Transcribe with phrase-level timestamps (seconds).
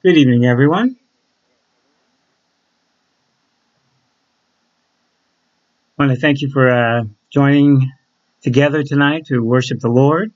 [0.00, 0.94] Good evening, everyone.
[5.98, 7.90] I want to thank you for uh, joining
[8.40, 10.32] together tonight to worship the Lord.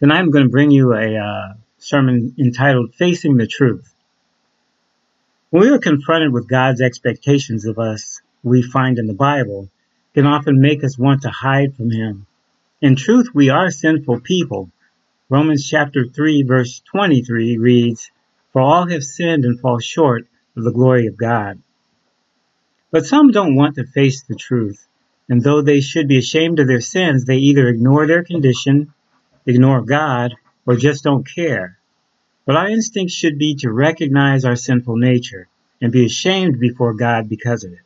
[0.00, 3.94] Tonight I'm going to bring you a uh, sermon entitled Facing the Truth.
[5.50, 9.70] When we are confronted with God's expectations of us, we find in the Bible,
[10.12, 12.26] can often make us want to hide from Him.
[12.82, 14.72] In truth, we are sinful people.
[15.28, 18.10] Romans chapter 3 verse 23 reads,
[18.52, 21.62] For all have sinned and fall short of the glory of God.
[22.90, 24.86] But some don't want to face the truth,
[25.28, 28.92] and though they should be ashamed of their sins, they either ignore their condition,
[29.46, 30.34] ignore God,
[30.66, 31.78] or just don't care.
[32.46, 35.48] But our instinct should be to recognize our sinful nature
[35.80, 37.78] and be ashamed before God because of it.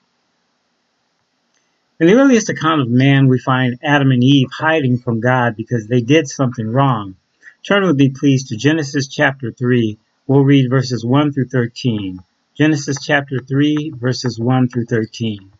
[2.00, 5.86] In the earliest account of man, we find Adam and Eve hiding from God because
[5.86, 7.16] they did something wrong.
[7.62, 9.98] Turn with me, please, to Genesis chapter 3.
[10.26, 12.18] We'll read verses 1 through 13.
[12.54, 15.52] Genesis chapter 3, verses 1 through 13.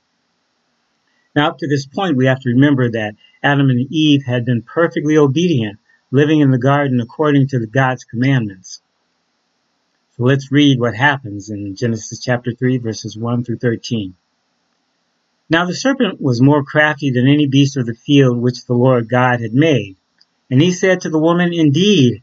[1.37, 4.63] Now, up to this point, we have to remember that Adam and Eve had been
[4.63, 5.79] perfectly obedient,
[6.11, 8.81] living in the garden according to God's commandments.
[10.17, 14.15] So let's read what happens in Genesis chapter 3, verses 1 through 13.
[15.51, 19.11] Now the serpent was more crafty than any beast of the field which the Lord
[19.11, 19.97] God had made.
[20.51, 22.23] And he said to the woman, Indeed,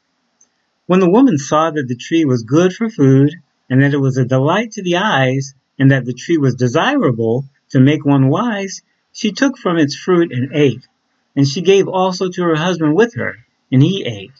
[0.91, 3.35] When the woman saw that the tree was good for food,
[3.69, 7.45] and that it was a delight to the eyes, and that the tree was desirable
[7.69, 8.81] to make one wise,
[9.13, 10.85] she took from its fruit and ate.
[11.33, 13.37] And she gave also to her husband with her,
[13.71, 14.33] and he ate.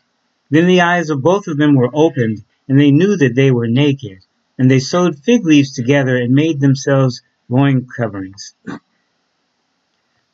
[0.49, 3.69] Then the eyes of both of them were opened, and they knew that they were
[3.69, 4.17] naked.
[4.57, 8.55] And they sewed fig leaves together and made themselves loin coverings.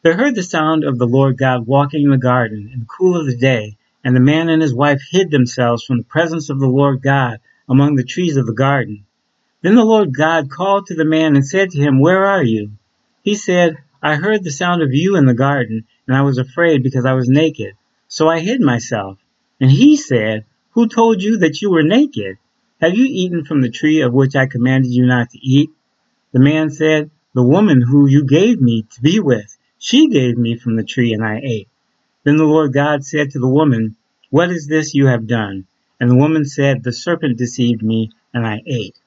[0.02, 3.16] They heard the sound of the Lord God walking in the garden in the cool
[3.16, 3.78] of the day,
[4.08, 7.42] and the man and his wife hid themselves from the presence of the Lord God
[7.68, 9.04] among the trees of the garden.
[9.62, 12.72] Then the Lord God called to the man and said to him, Where are you?
[13.22, 16.84] He said, I heard the sound of you in the garden, and I was afraid
[16.84, 17.74] because I was naked.
[18.08, 19.18] So I hid myself.
[19.60, 22.38] And he said, Who told you that you were naked?
[22.80, 25.70] Have you eaten from the tree of which I commanded you not to eat?
[26.32, 30.56] The man said, The woman who you gave me to be with, she gave me
[30.56, 31.68] from the tree, and I ate.
[32.24, 33.96] Then the Lord God said to the woman,
[34.30, 35.66] What is this you have done?
[36.00, 38.98] And the woman said, The serpent deceived me, and I ate.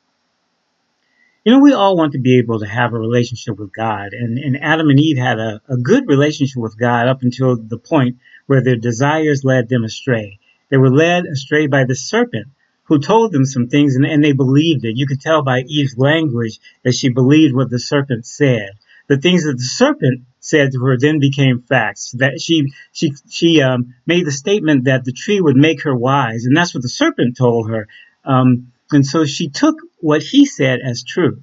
[1.44, 4.38] You know, we all want to be able to have a relationship with God, and,
[4.38, 8.19] and Adam and Eve had a, a good relationship with God up until the point
[8.47, 10.38] where their desires led them astray.
[10.69, 12.49] They were led astray by the serpent
[12.84, 14.97] who told them some things and, and they believed it.
[14.97, 18.70] You could tell by Eve's language that she believed what the serpent said.
[19.06, 22.12] The things that the serpent said to her then became facts.
[22.18, 26.44] That she she she um, made the statement that the tree would make her wise,
[26.44, 27.86] and that's what the serpent told her.
[28.24, 31.42] Um, and so she took what he said as truth.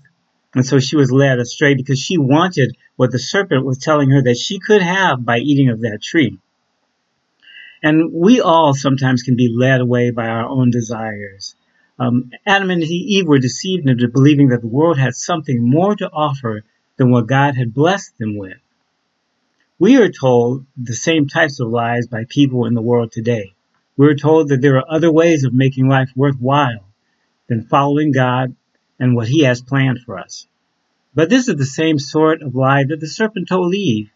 [0.54, 4.24] And so she was led astray because she wanted what the serpent was telling her
[4.24, 6.40] that she could have by eating of that tree.
[7.84, 11.56] And we all sometimes can be led away by our own desires.
[12.00, 16.10] Um, Adam and Eve were deceived into believing that the world had something more to
[16.10, 16.64] offer
[16.98, 18.58] than what God had blessed them with.
[19.80, 23.54] We are told the same types of lies by people in the world today.
[23.96, 26.88] We're told that there are other ways of making life worthwhile
[27.48, 28.56] than following God
[29.00, 30.48] and what He has planned for us.
[31.14, 34.10] But this is the same sort of lie that the serpent told Eve.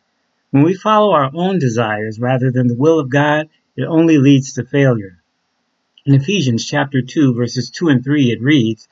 [0.49, 4.53] When we follow our own desires rather than the will of God, it only leads
[4.53, 5.21] to failure.
[6.07, 8.87] In Ephesians chapter 2 verses 2 and 3 it reads,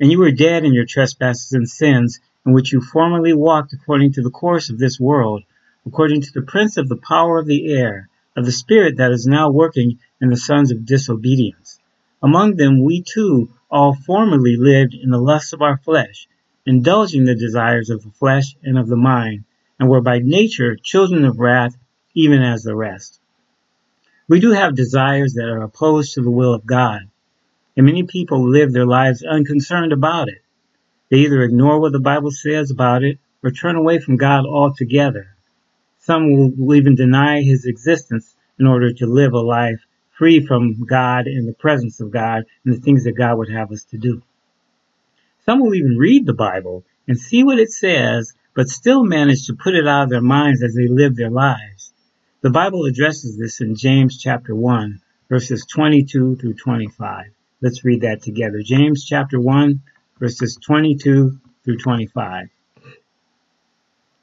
[0.00, 4.14] And you were dead in your trespasses and sins, in which you formerly walked according
[4.14, 5.44] to the course of this world,
[5.86, 9.26] according to the prince of the power of the air, of the spirit that is
[9.26, 11.78] now working in the sons of disobedience.
[12.22, 16.26] Among them we too all formerly lived in the lusts of our flesh,
[16.64, 19.44] indulging the desires of the flesh and of the mind,
[19.78, 21.76] and were by nature children of wrath,
[22.14, 23.20] even as the rest.
[24.28, 27.02] We do have desires that are opposed to the will of God,
[27.76, 30.42] and many people live their lives unconcerned about it.
[31.10, 35.35] They either ignore what the Bible says about it or turn away from God altogether.
[36.06, 39.80] Some will even deny his existence in order to live a life
[40.16, 43.72] free from God and the presence of God and the things that God would have
[43.72, 44.22] us to do.
[45.44, 49.56] Some will even read the Bible and see what it says, but still manage to
[49.56, 51.92] put it out of their minds as they live their lives.
[52.40, 57.24] The Bible addresses this in James chapter 1, verses 22 through 25.
[57.60, 58.60] Let's read that together.
[58.64, 59.80] James chapter 1,
[60.20, 62.46] verses 22 through 25.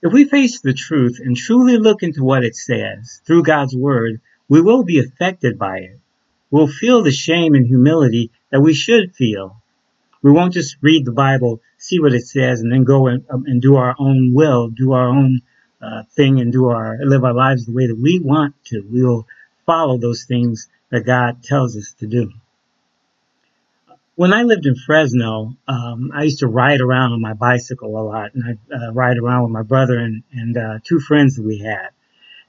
[0.00, 4.20] If we face the truth and truly look into what it says through God's word,
[4.48, 5.98] we will be affected by it.
[6.50, 9.60] We'll feel the shame and humility that we should feel.
[10.22, 13.44] We won't just read the Bible, see what it says, and then go and, um,
[13.46, 15.40] and do our own will, do our own
[15.82, 18.80] uh, thing and do our live our lives the way that we want to.
[18.88, 19.26] We will
[19.66, 22.32] follow those things that God tells us to do.
[24.18, 28.02] When I lived in Fresno, um, I used to ride around on my bicycle a
[28.02, 31.44] lot, and I'd uh, ride around with my brother and, and uh, two friends that
[31.44, 31.90] we had.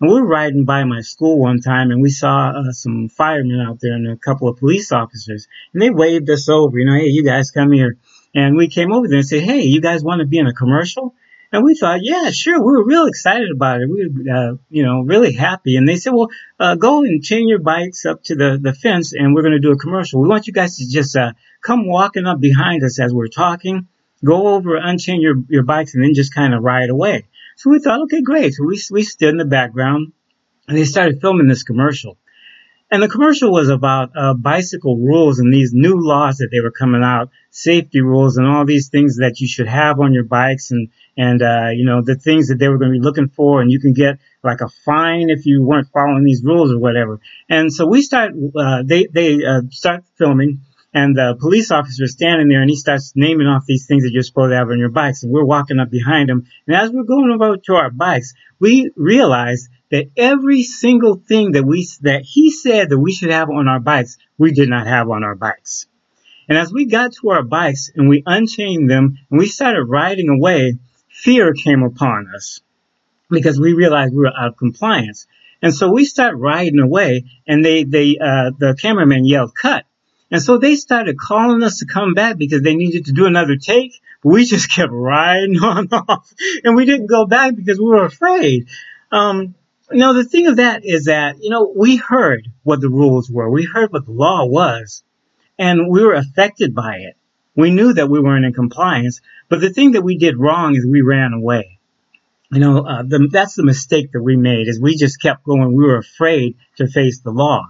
[0.02, 3.62] And we were riding by my school one time, and we saw uh, some firemen
[3.62, 6.76] out there and a couple of police officers, and they waved us over.
[6.80, 7.98] You know, hey, you guys come here.
[8.34, 10.54] And we came over there and said, hey, you guys want to be in a
[10.54, 11.14] commercial?
[11.52, 12.60] And we thought, yeah, sure.
[12.60, 13.90] We were real excited about it.
[13.90, 15.78] We were, uh, you know, really happy.
[15.78, 16.30] And they said, well,
[16.60, 19.60] uh, go and chain your bikes up to the, the fence and we're going to
[19.60, 20.22] do a commercial.
[20.22, 23.88] We want you guys to just, uh, come walking up behind us as we're talking,
[24.24, 27.26] go over, unchain your, your bikes and then just kind of ride away.
[27.58, 28.54] So we thought, okay, great.
[28.54, 30.14] So we, we stood in the background
[30.68, 32.18] and they started filming this commercial.
[32.92, 36.72] And the commercial was about uh, bicycle rules and these new laws that they were
[36.72, 40.72] coming out, safety rules and all these things that you should have on your bikes
[40.72, 43.62] and, and, uh, you know, the things that they were going to be looking for.
[43.62, 47.20] And you can get like a fine if you weren't following these rules or whatever.
[47.48, 50.62] And so we start, uh, they, they, uh, start filming
[50.94, 54.12] and the police officer is standing there and he starts naming off these things that
[54.12, 55.22] you're supposed to have on your bikes.
[55.22, 56.48] And we're walking up behind him.
[56.66, 61.64] And as we're going over to our bikes, we realize that every single thing that
[61.64, 65.10] we, that he said that we should have on our bikes, we did not have
[65.10, 65.86] on our bikes.
[66.48, 70.30] And as we got to our bikes and we unchained them and we started riding
[70.30, 72.62] away, fear came upon us
[73.30, 75.28] because we realized we were out of compliance.
[75.62, 79.86] And so we start riding away and they, they, uh, the cameraman yelled, cut.
[80.32, 83.56] And so they started calling us to come back because they needed to do another
[83.56, 83.94] take.
[84.24, 86.34] We just kept riding on off
[86.64, 88.68] and we didn't go back because we were afraid.
[89.12, 89.56] Um,
[89.90, 93.50] the thing of that is that, you know, we heard what the rules were.
[93.50, 95.04] We heard what the law was
[95.58, 97.16] and we were affected by it.
[97.56, 100.86] We knew that we weren't in compliance, but the thing that we did wrong is
[100.86, 101.80] we ran away.
[102.52, 105.76] You know, uh, the, that's the mistake that we made is we just kept going.
[105.76, 107.68] We were afraid to face the law.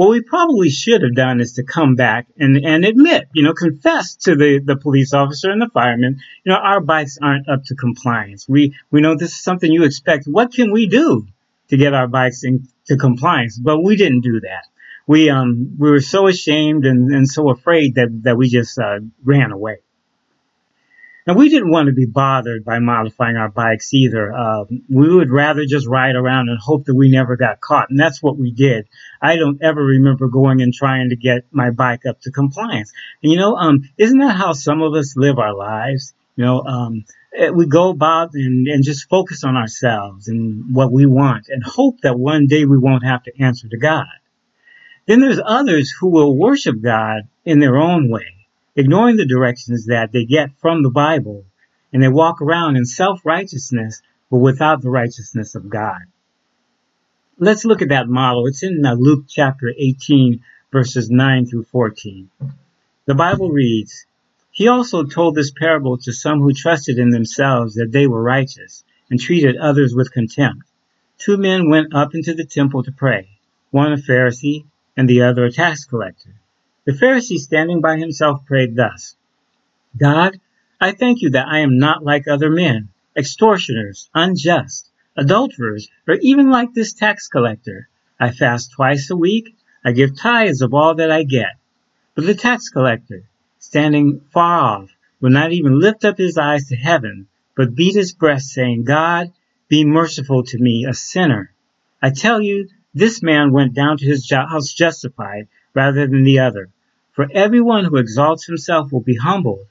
[0.00, 3.52] What we probably should have done is to come back and, and admit, you know,
[3.52, 7.64] confess to the, the police officer and the fireman, you know, our bikes aren't up
[7.66, 8.48] to compliance.
[8.48, 10.24] We, we know this is something you expect.
[10.24, 11.26] What can we do
[11.68, 13.58] to get our bikes into compliance?
[13.58, 14.68] But we didn't do that.
[15.06, 19.00] We, um, we were so ashamed and, and so afraid that, that we just, uh,
[19.22, 19.80] ran away.
[21.30, 24.32] And we didn't want to be bothered by modifying our bikes either.
[24.32, 27.88] Uh, we would rather just ride around and hope that we never got caught.
[27.88, 28.88] And that's what we did.
[29.22, 32.92] I don't ever remember going and trying to get my bike up to compliance.
[33.22, 36.14] And you know, um, isn't that how some of us live our lives?
[36.34, 40.90] You know, um, eh, we go about and, and just focus on ourselves and what
[40.90, 44.08] we want and hope that one day we won't have to answer to God.
[45.06, 48.39] Then there's others who will worship God in their own way
[48.80, 51.44] ignoring the directions that they get from the Bible,
[51.92, 56.00] and they walk around in self-righteousness, but without the righteousness of God.
[57.38, 58.46] Let's look at that model.
[58.46, 62.30] It's in uh, Luke chapter 18, verses 9 through 14.
[63.06, 64.06] The Bible reads,
[64.50, 68.82] He also told this parable to some who trusted in themselves that they were righteous,
[69.10, 70.64] and treated others with contempt.
[71.18, 73.28] Two men went up into the temple to pray,
[73.70, 74.64] one a Pharisee
[74.96, 76.39] and the other a tax collector.
[76.86, 79.14] The Pharisee standing by himself prayed thus,
[79.98, 80.40] God,
[80.80, 86.50] I thank you that I am not like other men, extortioners, unjust, adulterers, or even
[86.50, 87.88] like this tax collector.
[88.18, 89.56] I fast twice a week.
[89.84, 91.56] I give tithes of all that I get.
[92.14, 93.24] But the tax collector,
[93.58, 98.14] standing far off, will not even lift up his eyes to heaven, but beat his
[98.14, 99.32] breast, saying, God,
[99.68, 101.52] be merciful to me, a sinner.
[102.02, 106.68] I tell you, this man went down to his house justified rather than the other.
[107.12, 109.66] For everyone who exalts himself will be humbled,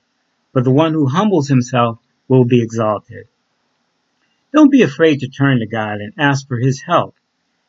[0.53, 3.27] but the one who humbles himself will be exalted.
[4.53, 7.15] Don't be afraid to turn to God and ask for his help.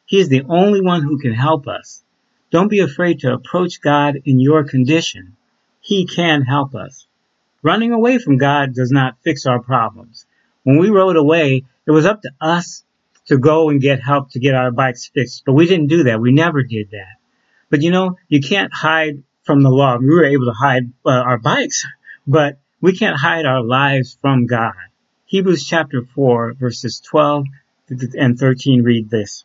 [0.07, 2.03] He is the only one who can help us.
[2.51, 5.37] Don't be afraid to approach God in your condition.
[5.81, 7.07] He can help us.
[7.63, 10.27] Running away from God does not fix our problems.
[10.65, 12.83] When we rode away, it was up to us
[13.27, 16.21] to go and get help to get our bikes fixed, but we didn't do that.
[16.21, 17.20] We never did that.
[17.71, 19.97] But you know, you can't hide from the law.
[19.97, 21.87] We were able to hide uh, our bikes,
[22.27, 24.75] but we can't hide our lives from God.
[25.27, 27.47] Hebrews chapter 4 verses 12
[28.15, 29.45] and 13 read this.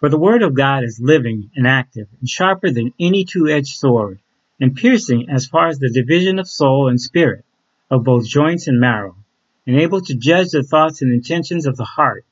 [0.00, 4.18] For the word of God is living and active and sharper than any two-edged sword
[4.60, 7.44] and piercing as far as the division of soul and spirit
[7.90, 9.16] of both joints and marrow
[9.66, 12.24] and able to judge the thoughts and intentions of the heart.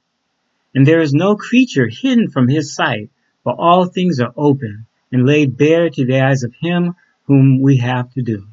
[0.74, 3.10] And there is no creature hidden from his sight,
[3.44, 6.94] but all things are open and laid bare to the eyes of him
[7.24, 8.46] whom we have to do.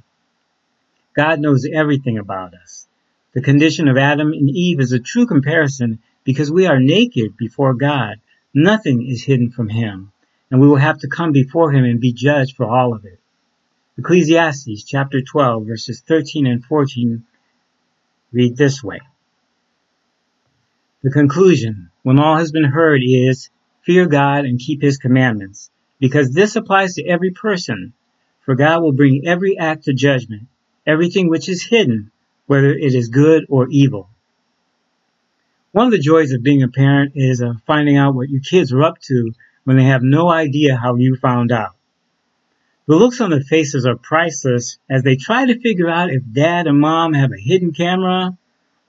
[1.16, 2.88] God knows everything about us.
[3.34, 7.74] The condition of Adam and Eve is a true comparison because we are naked before
[7.74, 8.18] God.
[8.54, 10.12] Nothing is hidden from Him,
[10.52, 13.20] and we will have to come before Him and be judged for all of it.
[13.98, 17.26] Ecclesiastes chapter 12 verses 13 and 14
[18.32, 19.00] read this way.
[21.02, 23.50] The conclusion, when all has been heard, is
[23.88, 27.94] fear God and keep His commandments, because this applies to every person.
[28.42, 30.48] For God will bring every act to judgment,
[30.86, 32.12] everything which is hidden,
[32.46, 34.10] whether it is good or evil.
[35.72, 38.72] One of the joys of being a parent is uh, finding out what your kids
[38.72, 39.32] are up to
[39.64, 41.76] when they have no idea how you found out.
[42.88, 46.68] The looks on their faces are priceless as they try to figure out if dad
[46.68, 48.38] and mom have a hidden camera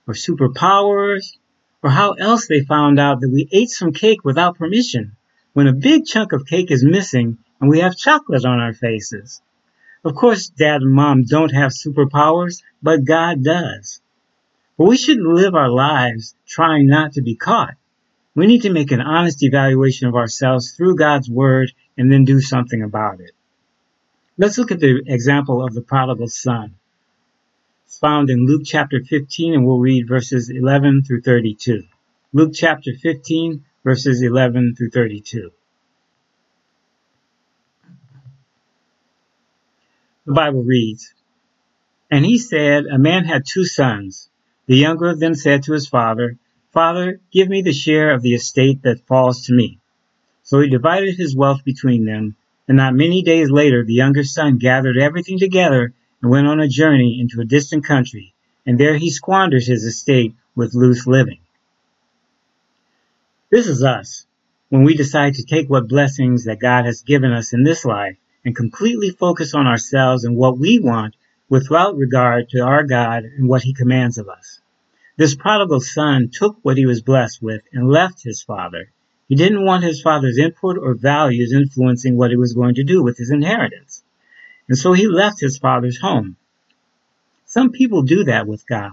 [0.07, 1.37] or superpowers
[1.83, 5.17] or how else they found out that we ate some cake without permission
[5.53, 9.43] when a big chunk of cake is missing and we have chocolate on our faces.
[10.05, 14.01] Of course, dad and mom don't have superpowers, but God does.
[14.77, 17.75] But we shouldn't live our lives trying not to be caught.
[18.35, 22.41] We need to make an honest evaluation of ourselves through God's word and then do
[22.41, 23.33] something about it.
[24.37, 26.77] Let's look at the example of the prodigal son.
[28.01, 31.85] Found in Luke chapter 15 and we'll read verses 11 through 32.
[32.35, 35.51] Luke chapter 15 verses 11 through 32.
[40.27, 41.15] The Bible reads,
[42.11, 44.29] And he said, A man had two sons.
[44.67, 46.37] The younger of them said to his father,
[46.71, 49.81] Father, give me the share of the estate that falls to me.
[50.43, 52.37] So he divided his wealth between them,
[52.69, 56.69] and not many days later the younger son gathered everything together and went on a
[56.69, 58.35] journey into a distant country,
[58.67, 61.39] and there he squandered his estate with loose living.
[63.51, 64.27] This is us,
[64.69, 68.17] when we decide to take what blessings that God has given us in this life
[68.45, 71.15] and completely focus on ourselves and what we want
[71.49, 74.61] without regard to our God and what he commands of us.
[75.17, 78.93] This prodigal son took what he was blessed with and left his father.
[79.29, 83.03] He didn't want his father's input or values influencing what he was going to do
[83.03, 84.05] with his inheritance.
[84.69, 86.37] And so he left his father's home.
[87.47, 88.93] Some people do that with God.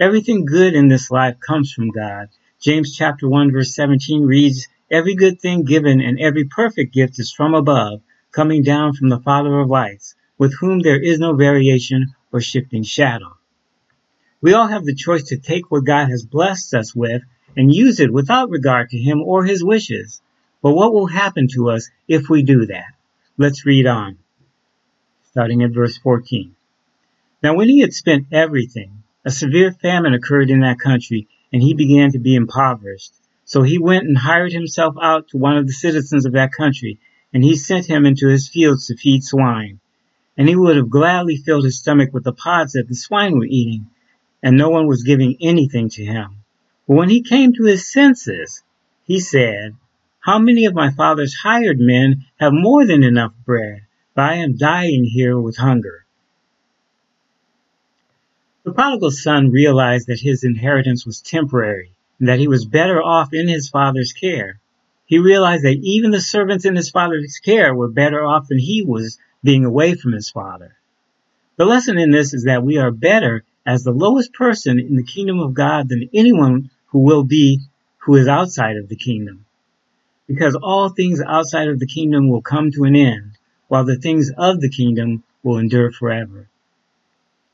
[0.00, 2.28] Everything good in this life comes from God.
[2.58, 7.30] James chapter 1 verse 17 reads, Every good thing given and every perfect gift is
[7.30, 8.00] from above,
[8.32, 12.82] coming down from the Father of lights, with whom there is no variation or shifting
[12.82, 13.36] shadow.
[14.40, 17.22] We all have the choice to take what God has blessed us with
[17.56, 20.22] and use it without regard to Him or His wishes.
[20.62, 22.94] But what will happen to us if we do that?
[23.36, 24.18] Let's read on,
[25.30, 26.56] starting at verse 14.
[27.40, 31.72] Now when he had spent everything, a severe famine occurred in that country, and he
[31.72, 33.12] began to be impoverished.
[33.44, 36.98] So he went and hired himself out to one of the citizens of that country,
[37.32, 39.78] and he sent him into his fields to feed swine.
[40.36, 43.46] And he would have gladly filled his stomach with the pods that the swine were
[43.46, 43.86] eating,
[44.42, 46.38] and no one was giving anything to him.
[46.88, 48.64] But when he came to his senses,
[49.04, 49.76] he said,
[50.18, 53.82] How many of my father's hired men have more than enough bread,
[54.14, 56.04] but I am dying here with hunger?
[58.64, 63.32] The prodigal son realized that his inheritance was temporary, and that he was better off
[63.32, 64.60] in his father's care.
[65.06, 68.82] He realized that even the servants in his father's care were better off than he
[68.82, 70.76] was being away from his father.
[71.56, 75.02] The lesson in this is that we are better as the lowest person in the
[75.02, 77.60] kingdom of God than anyone who will be
[77.98, 79.46] who is outside of the kingdom.
[80.26, 83.29] Because all things outside of the kingdom will come to an end,
[83.70, 86.48] while the things of the kingdom will endure forever.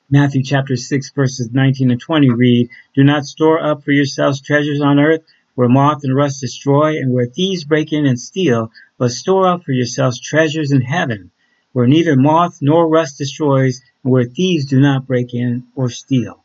[0.08, 4.80] Matthew chapter 6 verses 19 and 20 read, Do not store up for yourselves treasures
[4.80, 5.22] on earth
[5.56, 9.64] where moth and rust destroy, and where thieves break in and steal, but store up
[9.64, 11.30] for yourselves treasures in heaven,
[11.72, 16.44] where neither moth nor rust destroys, and where thieves do not break in or steal.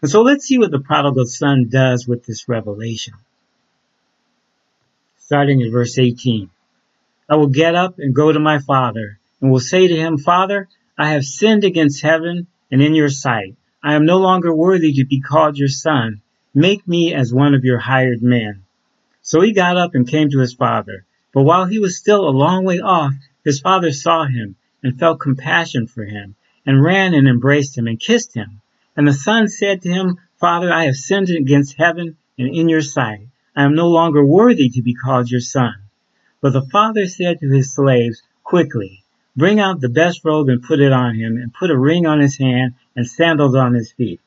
[0.00, 3.14] And so let's see what the prodigal son does with this revelation.
[5.18, 6.48] Starting at verse 18.
[7.32, 10.68] I will get up and go to my father, and will say to him, Father,
[10.98, 13.56] I have sinned against heaven and in your sight.
[13.82, 16.20] I am no longer worthy to be called your son.
[16.52, 18.64] Make me as one of your hired men.
[19.22, 21.06] So he got up and came to his father.
[21.32, 25.18] But while he was still a long way off, his father saw him and felt
[25.18, 26.34] compassion for him,
[26.66, 28.60] and ran and embraced him and kissed him.
[28.94, 32.82] And the son said to him, Father, I have sinned against heaven and in your
[32.82, 33.28] sight.
[33.56, 35.81] I am no longer worthy to be called your son.
[36.42, 39.04] But the father said to his slaves, Quickly,
[39.36, 42.18] bring out the best robe and put it on him, and put a ring on
[42.18, 44.20] his hand and sandals on his feet.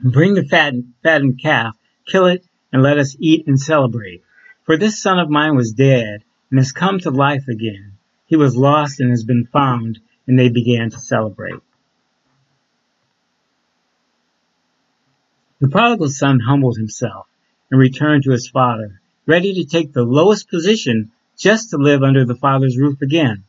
[0.00, 4.22] Bring the fattened, fattened calf, kill it, and let us eat and celebrate.
[4.62, 7.94] For this son of mine was dead and has come to life again.
[8.26, 11.60] He was lost and has been found, and they began to celebrate.
[15.60, 17.26] The prodigal son humbled himself
[17.68, 22.24] and returned to his father, ready to take the lowest position just to live under
[22.24, 23.44] the father's roof again.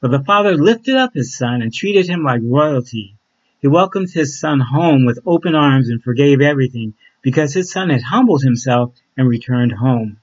[0.00, 3.14] But the father lifted up his son and treated him like royalty.
[3.60, 8.02] He welcomed his son home with open arms and forgave everything because his son had
[8.02, 10.18] humbled himself and returned home.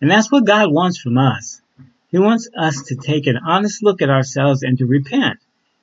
[0.00, 1.62] And that's what God wants from us.
[2.08, 5.38] He wants us to take an honest look at ourselves and to repent.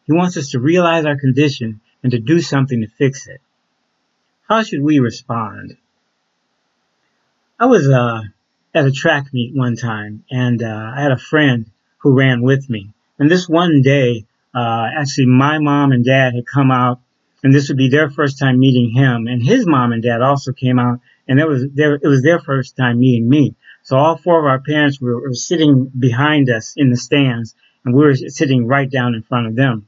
[0.06, 3.42] He wants us to realize our condition and to do something to fix it.
[4.48, 5.78] How should we respond?
[7.60, 8.24] I was uh,
[8.74, 12.70] at a track meet one time, and uh, I had a friend who ran with
[12.70, 12.90] me.
[13.18, 17.02] And this one day, uh, actually, my mom and dad had come out
[17.44, 19.28] and this would be their first time meeting him.
[19.28, 22.40] And his mom and dad also came out, and it was their it was their
[22.40, 23.56] first time meeting me.
[23.84, 27.96] So all four of our parents were, were sitting behind us in the stands, and
[27.96, 29.88] we were sitting right down in front of them.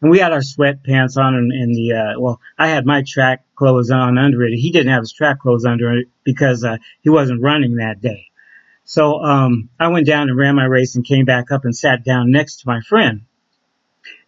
[0.00, 3.90] And we had our sweatpants on, and, the uh, well, I had my track clothes
[3.90, 4.56] on under it.
[4.56, 8.26] He didn't have his track clothes under it because uh, he wasn't running that day.
[8.84, 12.04] So um, I went down and ran my race and came back up and sat
[12.04, 13.22] down next to my friend.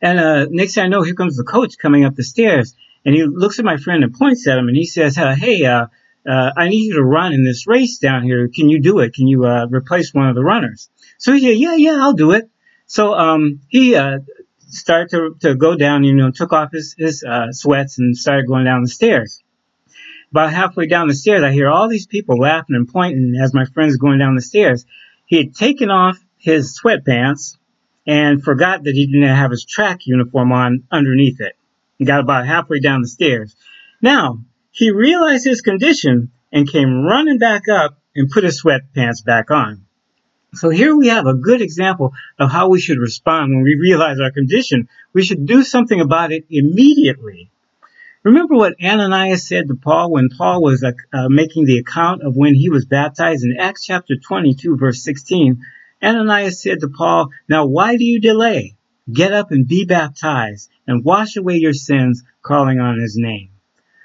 [0.03, 3.15] And uh, next thing I know, here comes the coach coming up the stairs, and
[3.15, 5.87] he looks at my friend and points at him, and he says, uh, "Hey, uh,
[6.29, 8.49] uh, I need you to run in this race down here.
[8.49, 9.15] Can you do it?
[9.15, 12.51] Can you replace one of the runners?" So he said, "Yeah, yeah, I'll do it."
[12.87, 14.19] So um, he uh,
[14.71, 18.47] started to, to go down, you know, took off his, his uh, sweats and started
[18.47, 19.43] going down the stairs.
[20.31, 23.65] About halfway down the stairs, I hear all these people laughing and pointing as my
[23.65, 24.87] friend's going down the stairs.
[25.27, 27.57] He had taken off his sweatpants
[28.07, 31.57] and forgot that he didn't have his track uniform on underneath it.
[31.99, 33.55] He got about halfway down the stairs.
[34.01, 39.51] Now, he realized his condition and came running back up and put his sweatpants back
[39.51, 39.85] on.
[40.55, 44.19] So here we have a good example of how we should respond when we realize
[44.19, 44.89] our condition.
[45.13, 47.51] We should do something about it immediately.
[48.25, 52.37] Remember what Ananias said to Paul when Paul was uh, uh, making the account of
[52.37, 55.65] when he was baptized in Acts chapter 22 verse 16.
[56.03, 58.75] Ananias said to Paul, Now why do you delay?
[59.11, 63.51] Get up and be baptized and wash away your sins, calling on his name.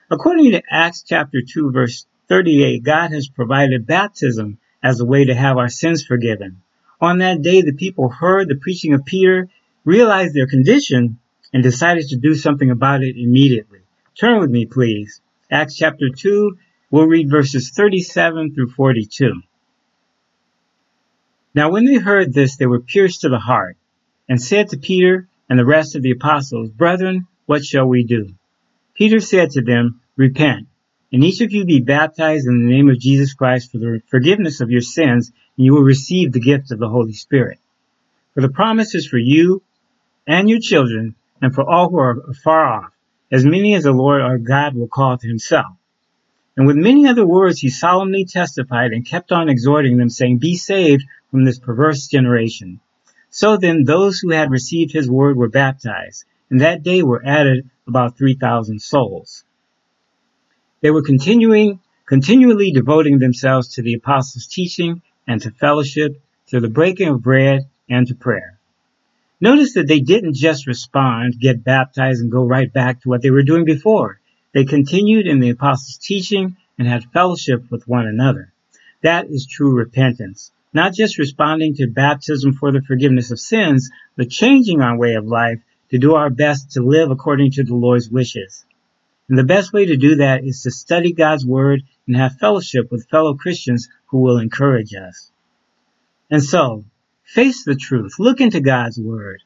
[0.09, 5.33] According to Acts chapter 2 verse 38, God has provided baptism as a way to
[5.33, 6.61] have our sins forgiven.
[7.01, 9.49] On that day, the people heard the preaching of Peter,
[9.83, 11.17] realized their condition,
[11.51, 13.79] and decided to do something about it immediately.
[14.13, 15.21] Turn with me, please.
[15.51, 16.55] Acts chapter 2,
[16.91, 19.41] we'll read verses 37 through 42.
[21.55, 23.77] Now when they heard this, they were pierced to the heart,
[24.29, 28.35] and said to Peter and the rest of the apostles, Brethren, what shall we do?
[28.93, 30.67] Peter said to them, Repent,
[31.11, 34.61] and each of you be baptized in the name of Jesus Christ for the forgiveness
[34.61, 37.59] of your sins, and you will receive the gift of the Holy Spirit.
[38.33, 39.61] For the promise is for you
[40.27, 42.91] and your children, and for all who are far off,
[43.31, 45.77] as many as the Lord our God will call to himself.
[46.57, 50.55] And with many other words he solemnly testified and kept on exhorting them, saying, Be
[50.55, 52.79] saved from this perverse generation.
[53.29, 57.69] So then those who had received his word were baptized, and that day were added
[57.87, 59.43] about 3,000 souls.
[60.85, 66.69] They were continuing, continually devoting themselves to the apostles' teaching and to fellowship, to the
[66.69, 68.59] breaking of bread and to prayer.
[69.41, 73.31] Notice that they didn't just respond, get baptized, and go right back to what they
[73.31, 74.19] were doing before.
[74.53, 78.53] They continued in the apostles' teaching and had fellowship with one another.
[79.01, 84.29] That is true repentance not just responding to baptism for the forgiveness of sins, but
[84.29, 88.07] changing our way of life to do our best to live according to the Lord's
[88.07, 88.65] wishes.
[89.27, 92.91] And the best way to do that is to study God's Word and have fellowship
[92.91, 95.31] with fellow Christians who will encourage us.
[96.29, 96.85] And so,
[97.23, 99.41] face the truth, look into God's Word,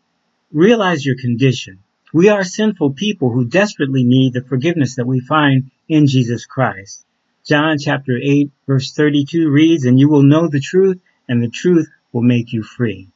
[0.52, 1.80] realize your condition,
[2.12, 7.06] We are sinful people who desperately need the forgiveness that we find in Jesus Christ.
[7.46, 11.88] John chapter 8 verse 32 reads, And you will know the truth, and the truth
[12.12, 13.08] will make you free.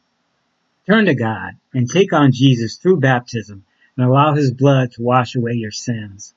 [0.87, 3.65] Turn to God and take on Jesus through baptism
[3.97, 6.33] and allow his blood to wash away your sins.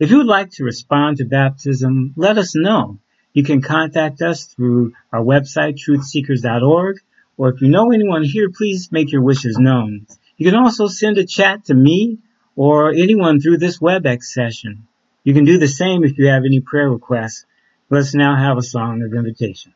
[0.00, 2.98] If you would like to respond to baptism, let us know.
[3.32, 7.00] You can contact us through our website, truthseekers.org,
[7.36, 10.06] or if you know anyone here, please make your wishes known.
[10.36, 12.18] You can also send a chat to me
[12.56, 14.86] or anyone through this WebEx session.
[15.22, 17.46] You can do the same if you have any prayer requests.
[17.88, 19.73] Let's now have a song of invitation.